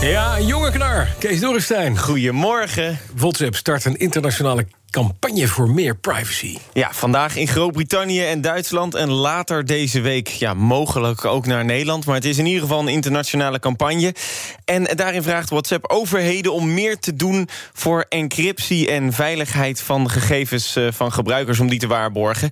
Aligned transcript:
Ja, 0.00 0.40
jonge 0.40 0.70
knar. 0.70 1.08
Kees 1.18 1.40
Dorrestein. 1.40 1.98
Goedemorgen. 1.98 2.98
WhatsApp 3.14 3.54
start 3.54 3.84
een 3.84 3.96
internationale 3.96 4.66
campagne 4.96 5.48
voor 5.48 5.70
meer 5.70 5.96
privacy. 5.96 6.58
Ja, 6.72 6.88
vandaag 6.92 7.36
in 7.36 7.48
Groot-Brittannië 7.48 8.24
en 8.24 8.40
Duitsland 8.40 8.94
en 8.94 9.10
later 9.10 9.64
deze 9.64 10.00
week 10.00 10.28
ja, 10.28 10.54
mogelijk 10.54 11.24
ook 11.24 11.46
naar 11.46 11.64
Nederland. 11.64 12.06
Maar 12.06 12.14
het 12.14 12.24
is 12.24 12.38
in 12.38 12.46
ieder 12.46 12.62
geval 12.62 12.80
een 12.80 12.88
internationale 12.88 13.58
campagne. 13.58 14.14
En 14.64 14.84
daarin 14.84 15.22
vraagt 15.22 15.50
WhatsApp 15.50 15.90
overheden 15.90 16.52
om 16.52 16.74
meer 16.74 16.98
te 16.98 17.14
doen 17.16 17.48
voor 17.72 18.06
encryptie 18.08 18.90
en 18.90 19.12
veiligheid 19.12 19.80
van 19.80 20.10
gegevens 20.10 20.76
eh, 20.76 20.86
van 20.90 21.12
gebruikers 21.12 21.60
om 21.60 21.68
die 21.68 21.78
te 21.78 21.86
waarborgen. 21.86 22.50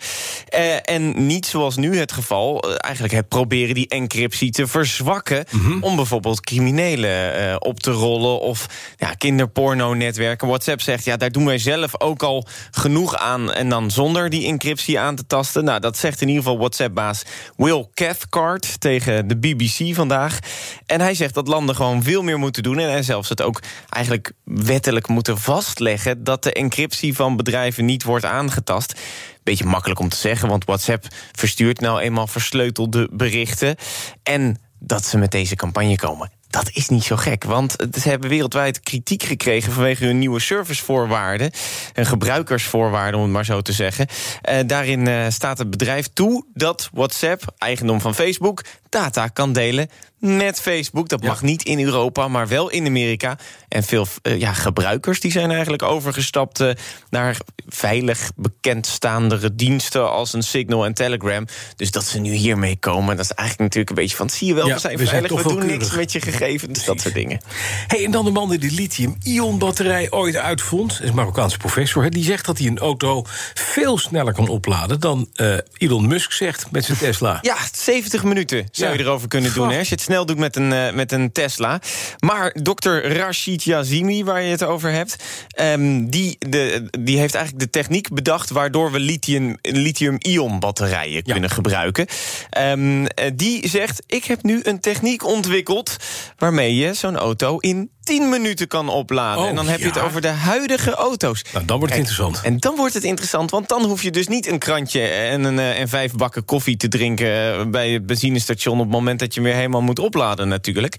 Eh, 0.49 0.77
en 0.83 1.27
niet 1.27 1.47
zoals 1.47 1.77
nu 1.77 1.99
het 1.99 2.13
geval, 2.13 2.63
eh, 2.63 2.75
eigenlijk 2.79 3.15
het 3.15 3.29
proberen 3.29 3.75
die 3.75 3.89
encryptie 3.89 4.51
te 4.51 4.67
verzwakken 4.67 5.45
om 5.81 5.97
bijvoorbeeld 5.97 6.41
criminelen 6.41 7.63
op 7.63 7.81
te 7.81 7.91
rollen 7.91 8.41
of 8.41 8.67
ja, 8.97 9.13
kinderporno-netwerken. 9.13 10.49
WhatsApp 10.49 10.81
zegt 10.81 11.05
ja, 11.05 11.17
daar 11.17 11.33
doen 11.33 11.45
wij 11.45 11.59
zelf 11.59 12.01
ook 12.01 12.23
al 12.23 12.33
genoeg 12.71 13.17
aan 13.17 13.53
en 13.53 13.69
dan 13.69 13.91
zonder 13.91 14.31
die 14.31 14.47
encryptie 14.47 14.99
aan 14.99 15.17
te 15.17 15.27
tasten. 15.27 15.65
Nou, 15.65 15.81
dat 15.81 15.97
zegt 15.97 16.21
in 16.21 16.29
ieder 16.29 16.43
geval 16.43 16.59
WhatsApp-baas 16.59 17.23
Will 17.57 17.87
Cathcart 17.95 18.81
tegen 18.81 19.29
de 19.29 19.37
BBC 19.37 19.95
vandaag. 19.95 20.39
En 20.87 21.01
hij 21.01 21.15
zegt 21.15 21.35
dat 21.35 21.49
landen 21.49 21.77
gewoon 21.77 22.03
veel 22.03 22.23
meer 22.23 22.39
moeten 22.39 22.63
doen 22.63 22.79
en 22.79 23.05
zelfs 23.05 23.29
het 23.29 23.43
ook 23.43 23.63
eigenlijk 23.89 24.33
wettelijk 24.45 25.09
moeten 25.09 25.39
vastleggen 25.39 26.25
dat 26.25 26.43
de 26.43 26.53
encryptie 26.53 27.15
van 27.15 27.37
bedrijven 27.37 27.85
niet 27.85 28.03
wordt 28.03 28.25
aangetast. 28.25 29.01
Beetje 29.43 29.65
makkelijk 29.65 30.01
om 30.01 30.09
te 30.09 30.17
zeggen, 30.17 30.49
want 30.49 30.65
WhatsApp 30.65 31.07
verstuurt 31.33 31.81
nou 31.81 32.01
eenmaal 32.01 32.27
versleutelde 32.27 33.09
berichten. 33.13 33.77
En 34.23 34.59
dat 34.79 35.05
ze 35.05 35.19
met 35.19 35.31
deze 35.31 35.57
campagne 35.57 35.97
komen. 35.97 36.34
Dat 36.55 36.71
is 36.73 36.89
niet 36.89 37.05
zo 37.05 37.17
gek, 37.17 37.45
want 37.45 37.77
ze 38.01 38.09
hebben 38.09 38.29
wereldwijd 38.29 38.81
kritiek 38.81 39.23
gekregen 39.23 39.73
vanwege 39.73 40.05
hun 40.05 40.19
nieuwe 40.19 40.41
servicevoorwaarden. 40.41 41.51
En 41.93 42.07
gebruikersvoorwaarden, 42.07 43.17
om 43.17 43.23
het 43.23 43.33
maar 43.33 43.45
zo 43.45 43.61
te 43.61 43.73
zeggen. 43.73 44.07
Eh, 44.43 44.59
daarin 44.67 45.09
eh, 45.09 45.27
staat 45.29 45.59
het 45.59 45.71
bedrijf 45.71 46.09
toe 46.13 46.45
dat 46.55 46.91
WhatsApp, 46.93 47.55
eigendom 47.59 48.01
van 48.01 48.15
Facebook, 48.15 48.65
data 48.95 49.29
kan 49.29 49.53
delen 49.53 49.89
met 50.25 50.61
Facebook. 50.61 51.09
Dat 51.09 51.23
mag 51.23 51.43
niet 51.43 51.63
in 51.63 51.85
Europa, 51.85 52.29
maar 52.29 52.49
wel 52.49 52.71
in 52.71 52.87
Amerika. 52.87 53.39
En 53.69 53.83
veel 53.83 54.07
eh, 54.23 54.41
ja, 54.41 54.53
gebruikers 54.53 55.21
die 55.21 55.31
zijn 55.31 55.51
eigenlijk 55.51 55.83
overgestapt 55.83 56.61
eh, 56.61 56.71
naar 57.11 57.37
veilig 57.69 58.31
bekendstaandere 58.37 59.55
diensten 59.55 60.11
als 60.11 60.33
een 60.33 60.43
Signal 60.43 60.85
en 60.85 60.95
Telegram. 60.95 61.47
Dus 61.77 61.91
dat 61.91 62.05
ze 62.05 62.19
nu 62.19 62.33
hiermee 62.33 62.77
komen, 62.77 63.17
dat 63.17 63.25
is 63.25 63.31
eigenlijk 63.31 63.75
natuurlijk 63.75 63.91
een 63.91 64.03
beetje 64.03 64.17
van 64.17 64.31
zie 64.31 64.47
je 64.47 64.55
wel, 64.55 64.67
Ja, 64.67 64.75
we 64.75 64.81
zijn 64.81 64.97
we 64.97 65.07
zijn 65.07 65.09
veilig, 65.09 65.43
toch 65.43 65.53
we 65.53 65.61
doen 65.61 65.67
niks 65.67 65.95
met 65.95 66.13
je 66.13 66.21
gegevens, 66.21 66.85
dat 66.85 67.01
soort 67.01 67.15
dingen. 67.15 67.41
Hey, 67.87 68.05
en 68.05 68.11
dan 68.11 68.25
de 68.25 68.31
man 68.31 68.49
die 68.49 68.59
de 68.59 68.71
lithium-ion-batterij 68.71 70.11
ooit 70.11 70.37
uitvond... 70.37 71.01
is 71.03 71.09
een 71.09 71.15
Marokkaanse 71.15 71.59
professor, 71.59 72.03
hè, 72.03 72.09
die 72.09 72.25
zegt 72.25 72.47
dat 72.47 72.59
hij 72.59 72.67
een 72.67 72.79
auto... 72.79 73.25
veel 73.55 73.99
sneller 73.99 74.33
kan 74.33 74.49
opladen 74.49 75.01
dan 75.01 75.29
eh, 75.35 75.57
Elon 75.77 76.07
Musk 76.07 76.33
zegt 76.33 76.71
met 76.71 76.85
zijn 76.85 76.99
Tesla. 76.99 77.39
Ja, 77.43 77.57
70 77.73 78.25
minuten 78.25 78.69
zou 78.85 78.99
je 78.99 79.05
erover 79.05 79.29
kunnen 79.29 79.55
doen 79.55 79.71
hè, 79.71 79.79
als 79.79 79.89
je 79.89 79.95
het 79.95 80.05
snel 80.05 80.27
doet 80.27 80.39
met 80.39 80.57
een, 80.57 80.73
eh, 80.73 80.93
met 80.93 81.13
een 81.13 81.33
Tesla. 81.33 81.81
Maar 82.19 82.57
dokter 82.63 83.17
Rashid 83.17 83.63
Yazimi, 83.63 84.25
waar 84.25 84.43
je 84.43 84.51
het 84.51 84.63
over 84.65 84.91
hebt... 84.91 85.17
ehm, 85.49 86.05
die, 86.07 86.37
de, 86.39 86.89
die 87.01 87.19
heeft 87.19 87.35
eigenlijk 87.35 87.65
de 87.65 87.79
techniek 87.79 88.09
bedacht... 88.09 88.51
waardoor 88.51 88.93
we 88.93 88.99
lithium- 88.99 89.59
lithium-ion 89.63 90.59
batterijen 90.59 91.23
kunnen 91.23 91.51
gebruiken. 91.51 92.07
Ehm, 92.51 93.05
eh, 93.05 93.31
die 93.35 93.69
zegt, 93.69 94.03
ik 94.07 94.25
heb 94.25 94.43
nu 94.43 94.61
een 94.63 94.81
techniek 94.81 95.25
ontwikkeld... 95.25 95.97
waarmee 96.37 96.77
je 96.77 96.95
zo'n 96.95 97.17
auto 97.17 97.59
in 97.59 97.91
10 98.05 98.29
minuten 98.29 98.69
kan 98.69 98.89
opladen. 98.89 99.43
Oh, 99.43 99.49
en 99.49 99.55
dan 99.55 99.69
heb 99.69 99.79
je 99.79 99.87
het 99.87 99.99
over 99.99 100.21
de 100.21 100.29
huidige 100.29 100.95
auto's. 100.95 101.45
Nou, 101.53 101.65
dan 101.65 101.79
wordt 101.79 101.95
het 101.95 102.03
Kijk, 102.03 102.17
interessant. 102.19 102.47
En 102.47 102.59
dan 102.59 102.77
wordt 102.77 102.95
het 102.95 103.05
interessant, 103.05 103.51
want 103.51 103.69
dan 103.69 103.85
hoef 103.85 104.03
je 104.03 104.11
dus 104.11 104.29
niet 104.29 104.47
een 104.47 104.59
krantje 104.59 105.01
en, 105.01 105.45
een, 105.45 105.59
eh, 105.59 105.81
en 105.81 105.89
vijf 105.89 106.13
bakken 106.13 106.45
koffie 106.45 106.77
te 106.77 106.89
drinken 106.89 107.59
eh, 107.59 107.67
bij 107.67 107.91
het 107.91 108.07
benzinestation 108.07 108.79
op 108.79 108.85
het 108.85 108.93
moment 108.93 109.19
dat 109.19 109.35
je 109.35 109.41
hem 109.41 109.49
weer 109.49 109.59
helemaal 109.59 109.83
moet 109.83 109.99
opladen, 109.99 110.49
natuurlijk. 110.49 110.97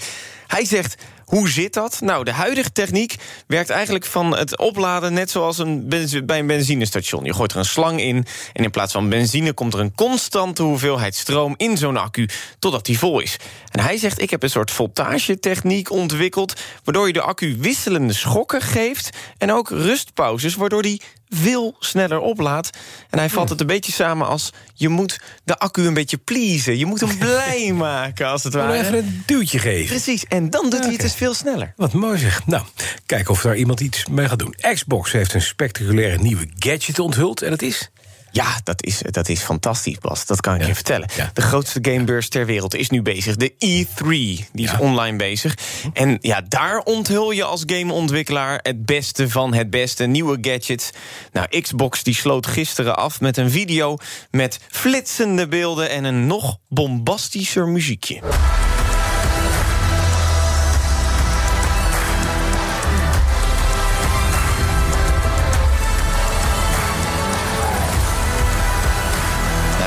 Hij 0.48 0.66
zegt. 0.66 0.96
Hoe 1.26 1.50
zit 1.50 1.74
dat? 1.74 2.02
Nou, 2.02 2.24
de 2.24 2.32
huidige 2.32 2.72
techniek 2.72 3.16
werkt 3.48 3.70
eigenlijk 3.70 4.06
van 4.06 4.38
het 4.38 4.58
opladen 4.58 5.14
net 5.14 5.32
zoals 5.32 5.58
een 5.58 5.90
bij 6.26 6.40
een 6.40 6.48
benzinestation. 6.48 7.24
Je 7.24 7.34
gooit 7.34 7.52
er 7.52 7.58
een 7.58 7.66
slang 7.66 8.02
in 8.02 8.26
en 8.54 8.64
in 8.64 8.72
plaats 8.72 8.94
van 8.94 9.10
benzine 9.10 9.54
komt 9.54 9.74
er 9.74 9.80
een 9.80 9.96
constante 9.96 10.64
hoeveelheid 10.64 11.16
stroom 11.16 11.54
in 11.58 11.78
zo'n 11.78 11.98
accu 11.98 12.30
totdat 12.60 12.86
die 12.86 13.00
vol 13.00 13.20
is. 13.20 13.38
En 13.72 13.80
hij 13.80 13.98
zegt: 13.98 14.22
Ik 14.22 14.30
heb 14.30 14.44
een 14.44 14.50
soort 14.50 14.72
voltagetechniek 14.72 15.92
ontwikkeld, 15.92 16.62
waardoor 16.84 17.08
je 17.08 17.14
de 17.14 17.22
accu 17.22 17.58
wisselende 17.60 18.14
schokken 18.14 18.62
geeft 18.62 19.10
en 19.38 19.52
ook 19.52 19.70
rustpauzes, 19.70 20.56
waardoor 20.56 20.82
die 20.82 21.02
veel 21.30 21.76
sneller 21.80 22.20
oplaadt. 22.20 22.70
En 23.10 23.20
hij 23.20 23.30
vat 23.30 23.50
het 23.50 23.60
een 23.62 23.68
beetje 23.68 23.92
samen 23.92 24.28
als 24.28 24.52
je 24.74 24.90
moet 24.90 25.20
de 25.44 25.58
accu 25.58 25.82
een 25.86 25.94
beetje 25.94 26.18
pleasen. 26.18 26.78
Je 26.78 26.86
moet 26.86 27.00
hem 27.00 27.18
blij 27.28 27.74
maken, 27.74 28.28
als 28.28 28.44
het 28.44 28.54
ware. 28.54 28.74
even 28.74 28.98
een 28.98 29.24
duwtje 29.26 29.60
geven. 29.60 29.86
Precies, 29.86 30.26
en 30.26 30.50
dan 30.50 30.70
doet 30.70 30.84
hij 30.84 30.92
het 30.92 31.02
dus 31.02 31.14
veel 31.14 31.34
sneller. 31.34 31.74
Wat 31.76 31.94
mooi 31.94 32.18
zeg. 32.18 32.46
Nou, 32.46 32.64
kijken 33.06 33.32
of 33.32 33.42
daar 33.42 33.56
iemand 33.56 33.80
iets 33.80 34.06
mee 34.06 34.28
gaat 34.28 34.40
doen. 34.40 34.56
Xbox 34.74 35.12
heeft 35.12 35.34
een 35.34 35.42
spectaculaire 35.42 36.18
nieuwe 36.18 36.48
gadget 36.60 37.00
onthuld. 37.00 37.42
En 37.42 37.50
dat 37.50 37.62
is... 37.62 37.90
Ja, 38.36 38.60
dat 38.64 38.84
is, 38.84 39.02
dat 39.10 39.30
is 39.30 39.42
fantastisch, 39.42 39.98
Bas. 39.98 40.26
Dat 40.26 40.42
kan 40.42 40.56
ik 40.56 40.62
Ja. 40.62 40.68
je 40.68 40.76
vertellen. 40.76 41.10
Ja. 41.16 41.30
De 41.34 41.42
grootste 41.42 41.80
gamebeurs 41.82 42.30
ter 42.30 42.46
wereld 42.46 42.76
is 42.76 42.90
nu 42.90 43.02
bezig. 43.02 43.36
De 43.36 43.50
E3, 43.52 44.06
die 44.08 44.66
is 44.66 44.72
Ja. 44.72 44.78
online 44.80 45.18
bezig. 45.18 45.58
En 45.94 46.18
ja, 46.22 46.42
daar 46.48 46.80
onthul 46.80 47.32
je 47.32 47.44
als 47.44 47.64
gameontwikkelaar... 47.66 48.60
het 48.62 48.86
beste 48.86 49.30
van 49.30 49.54
het 49.54 49.70
beste, 49.70 50.06
nieuwe 50.06 50.38
gadgets. 50.42 50.90
Nou, 51.32 51.62
Xbox 51.62 52.04
die 52.04 52.16
sloot 52.16 52.48
gisteren 52.48 52.98
af 52.98 53.22
met 53.22 53.38
een 53.38 53.52
video... 53.52 53.98
met 54.32 54.60
flitsende 54.70 55.48
beelden 55.48 55.90
en 55.90 56.04
een 56.04 56.28
nog 56.28 56.58
bombastischer 56.70 57.68
muziekje. 57.68 58.20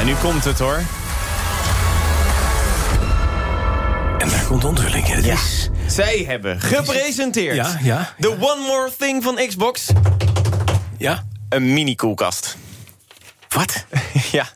Nu 0.09 0.15
komt 0.15 0.45
het 0.45 0.59
hoor. 0.59 0.83
En 4.19 4.29
daar 4.29 4.45
komt 4.47 4.61
de 4.61 4.67
onthulling. 4.67 5.07
Het 5.07 5.25
Ja. 5.25 5.33
is... 5.35 5.69
Zij 5.87 6.25
hebben 6.27 6.61
gepresenteerd 6.61 7.57
Ja, 7.57 7.79
ja. 7.83 8.15
de 8.19 8.29
One 8.41 8.67
More 8.67 8.91
Thing 8.99 9.23
van 9.23 9.41
Xbox. 9.49 9.87
Ja? 10.99 11.25
Een 11.49 11.73
mini-koelkast. 11.73 12.57
Wat? 13.49 13.85
ja, 14.31 14.49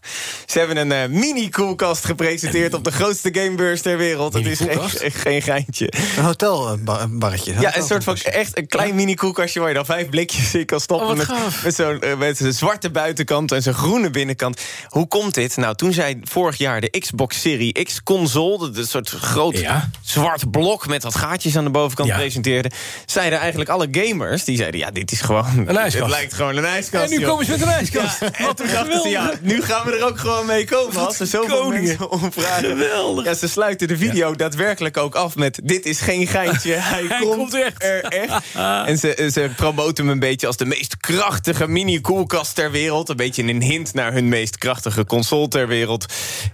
ze 0.52 0.58
hebben 0.58 0.76
een 0.76 0.92
eh, 0.92 1.08
mini-koelkast 1.08 2.04
gepresenteerd 2.04 2.74
op 2.74 2.84
de 2.84 2.92
grootste 2.92 3.28
gamebeurs 3.32 3.80
ter 3.80 3.96
wereld. 3.96 4.32
Het 4.34 4.46
is 4.46 4.58
geen, 4.58 4.66
Mini-koelkast? 4.66 5.02
geen 5.14 5.42
geintje. 5.42 5.92
Een 6.16 6.24
hotelbarretje. 6.24 7.54
Ja, 7.60 7.76
een 7.76 7.82
soort 7.82 8.04
van 8.04 8.16
echt 8.16 8.59
een 8.59 8.66
klein 8.66 8.94
mini-koelkastje 8.94 9.60
waar 9.60 9.68
je 9.68 9.74
dan 9.74 9.84
vijf 9.84 10.09
blikjes 10.09 10.54
in 10.54 10.65
kan 10.66 10.80
stoppen. 10.80 11.09
Oh, 11.09 11.16
met 11.16 11.27
gaaf. 11.27 11.65
met 11.65 11.74
zo'n 11.74 12.00
eh, 12.00 12.16
met 12.16 12.36
zo'n 12.36 12.53
zwarte 12.53 12.91
buitenkant 12.91 13.53
en 13.53 13.62
zo'n 13.62 13.72
groene 13.74 14.10
binnenkant. 14.10 14.60
Hoe 14.88 15.09
komt 15.09 15.34
dit? 15.34 15.56
Nou, 15.56 15.74
toen 15.74 15.92
zij 15.92 16.18
vorig 16.22 16.56
jaar 16.56 16.80
de 16.80 16.98
Xbox 16.98 17.41
Series 17.41 17.72
X 17.84 18.03
console, 18.03 18.59
dat 18.59 18.77
een 18.77 18.86
soort 18.86 19.09
groot 19.09 19.59
Ja. 19.59 19.91
zwart 20.03 20.50
blok 20.50 20.86
met 20.86 21.03
wat 21.03 21.15
gaatjes 21.15 21.56
aan 21.56 21.65
de 21.65 21.71
bovenkant 21.71 22.09
Ja. 22.09 22.16
presenteerde, 22.16 22.71
zeiden 23.06 23.38
eigenlijk 23.38 23.71
alle 23.71 23.88
gamers, 23.91 24.44
die 24.44 24.56
zeiden 24.56 24.80
ja, 24.80 24.91
dit 24.91 25.12
is 25.12 25.21
gewoon 25.21 25.44
Een 25.56 25.68
ijskast. 25.77 25.94
Het 26.04 26.09
lijkt 26.09 26.34
gewoon 26.34 26.56
een 26.56 26.65
ijskast. 26.65 27.04
En 27.04 27.10
nu 27.10 27.18
joh. 27.18 27.28
komen 27.28 27.44
ze 27.44 27.50
met 27.50 27.60
een 27.60 27.68
ijskast. 27.68 28.21
Ja, 28.21 28.30
en 28.32 28.44
Wat 28.44 28.56
toen 28.56 28.66
een 28.68 28.72
dachten 28.74 29.00
ze, 29.03 29.09
ja, 29.09 29.32
nu 29.41 29.62
gaan 29.62 29.86
we 29.86 29.97
er 29.97 30.06
ook 30.06 30.18
gewoon 30.18 30.41
kan 30.47 30.56
meekomen 30.56 31.06
als 31.06 31.21
er 31.21 31.27
zoveel 31.27 31.60
koningen. 31.60 31.83
mensen 31.84 32.10
om 32.10 32.33
vragen. 32.33 32.65
Geweldig. 32.68 33.24
Ja, 33.24 33.34
ze 33.34 33.48
sluiten 33.48 33.89
de 33.89 33.97
video 33.97 34.34
daadwerkelijk 34.34 34.97
ook 34.97 35.15
af 35.15 35.36
met... 35.36 35.60
dit 35.65 35.86
is 35.86 36.00
geen 36.00 36.27
geintje, 36.27 36.72
hij, 36.92 37.04
Hij 37.09 37.21
komt, 37.21 37.36
komt 37.36 37.54
echt. 37.54 37.83
er 37.83 38.03
echt. 38.04 38.42
En 38.86 38.98
ze, 38.98 39.28
ze 39.33 39.50
promoten 39.56 40.04
hem 40.04 40.12
een 40.12 40.18
beetje 40.21 40.47
als 40.47 40.56
de 40.56 40.65
meest 40.65 40.97
krachtige 40.97 41.68
mini-koelkast 41.68 42.54
ter 42.54 42.71
wereld. 42.71 43.09
Een 43.09 43.16
beetje 43.16 43.42
een 43.42 43.62
hint 43.62 43.94
naar 43.94 44.12
hun 44.12 44.28
meest 44.28 44.59
krachtige 44.59 45.04
console 45.04 45.48
ter 45.48 45.68
wereld. 45.68 46.06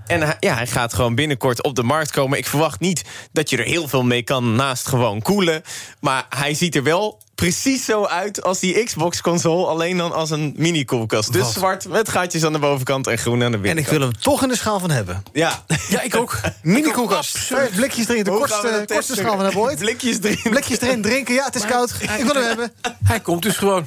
En 0.07 0.21
hij- 0.23 0.37
ja, 0.41 0.55
hij 0.55 0.67
gaat 0.67 0.95
gewoon 0.95 1.15
binnenkort 1.15 1.63
op 1.63 1.75
de 1.75 1.83
markt 1.83 2.11
komen. 2.11 2.39
Ik 2.39 2.47
verwacht 2.47 2.81
niet 2.81 3.05
dat 3.33 3.51
je 3.51 3.57
er 3.57 3.65
heel 3.65 3.89
veel 3.89 4.03
mee 4.05 4.23
kan 4.23 4.55
naast 4.55 4.87
gewoon 4.89 5.23
koelen. 5.23 5.63
Maar 6.01 6.27
hij 6.29 6.55
ziet 6.55 6.75
er 6.77 6.83
wel 6.83 7.21
precies 7.39 7.85
zo 7.85 8.05
uit 8.05 8.43
als 8.43 8.59
die 8.59 8.85
Xbox-console... 8.85 9.67
alleen 9.67 9.97
dan 9.97 10.13
als 10.13 10.31
een 10.31 10.55
mini-koelkast. 10.57 11.33
Dus 11.33 11.43
Wat? 11.43 11.53
zwart 11.53 11.89
met 11.89 12.09
gaatjes 12.09 12.45
aan 12.45 12.53
de 12.53 12.59
bovenkant 12.59 13.07
en 13.07 13.19
groen 13.19 13.43
aan 13.43 13.51
de 13.51 13.57
En 13.57 13.63
binnenkant. 13.63 13.87
ik 13.95 13.99
wil 13.99 14.09
hem 14.09 14.21
toch 14.21 14.43
in 14.43 14.49
de 14.49 14.57
schaal 14.57 14.81
van 14.81 14.91
hebben. 14.91 15.23
Ja. 15.33 15.65
Ja, 15.89 16.01
ik 16.03 16.17
ook. 16.17 16.41
Mini 16.63 16.91
koelkast. 16.91 17.39
Vijf 17.39 17.75
blikjes 17.75 18.09
erin. 18.09 18.25
De 18.25 18.31
kortste, 18.31 18.85
kortste 18.87 19.15
schaal 19.15 19.35
van 19.37 19.45
hebben 19.45 19.63
ooit. 19.63 19.79
Blikjes 19.79 20.19
erin. 20.23 20.51
Blikjes 20.51 20.81
erin, 20.81 21.03
drinken. 21.03 21.35
Ja, 21.35 21.45
het 21.45 21.55
is 21.55 21.65
koud. 21.65 21.91
Ik 22.01 22.09
wil 22.25 22.35
hem 22.35 22.43
hebben. 22.45 22.73
Hij 23.05 23.21
komt 23.21 23.43
dus 23.43 23.57
gewoon. 23.57 23.87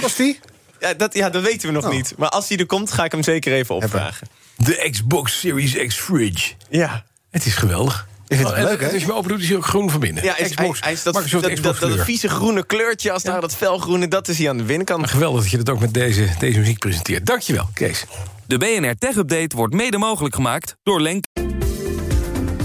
Kost 0.00 0.16
die? 0.16 0.38
Ja, 0.80 0.94
dat, 0.94 1.14
ja, 1.14 1.30
dat 1.30 1.42
weten 1.42 1.68
we 1.68 1.74
nog 1.74 1.84
Oh. 1.84 1.90
niet. 1.90 2.14
Maar 2.18 2.28
als 2.28 2.48
hij 2.48 2.58
er 2.58 2.66
komt, 2.66 2.92
ga 2.92 3.04
ik 3.04 3.12
hem 3.12 3.22
zeker 3.22 3.52
even 3.52 3.74
opvragen. 3.74 4.28
De 4.56 4.88
Xbox 4.90 5.38
Series 5.40 5.86
X 5.86 5.94
Fridge. 5.94 6.52
Ja. 6.68 7.04
Het 7.30 7.46
is 7.46 7.54
geweldig. 7.54 8.06
Ik 8.34 8.40
vind 8.40 8.54
het 8.54 8.64
Oh, 8.64 8.70
leuk, 8.70 8.80
hè? 8.80 8.92
Als 8.92 9.00
je 9.00 9.06
hem 9.06 9.16
open 9.16 9.28
doet, 9.28 9.40
is 9.40 9.48
hij 9.48 9.56
ook 9.56 9.66
groen 9.66 9.90
van 9.90 10.00
binnen. 10.00 10.24
Ja, 10.24 10.36
is, 10.38 10.48
Xbox. 10.48 10.80
hij, 10.80 10.88
hij 10.88 10.92
is 10.92 11.02
dat, 11.02 11.80
dat, 11.80 12.00
vieze 12.04 12.28
groene 12.28 12.66
kleurtje, 12.66 13.12
als 13.12 13.22
daar 13.22 13.40
dat 13.40 13.54
felgroene, 13.56 14.08
dat 14.08 14.28
is 14.28 14.38
hij 14.38 14.48
aan 14.48 14.56
de 14.56 14.62
binnenkant. 14.62 15.00
Maar 15.00 15.08
geweldig 15.08 15.42
dat 15.42 15.50
je 15.50 15.56
dat 15.56 15.70
ook 15.70 15.80
met 15.80 15.94
deze, 15.94 16.28
deze 16.38 16.58
muziek 16.58 16.78
presenteert. 16.78 17.26
Dankjewel, 17.26 17.68
Kees. 17.74 18.04
De 18.46 18.58
BNR 18.58 18.94
Tech 18.98 19.16
Update 19.16 19.56
wordt 19.56 19.74
mede 19.74 19.98
mogelijk 19.98 20.34
gemaakt 20.34 20.76
door 20.82 21.00
Lenk. 21.00 21.24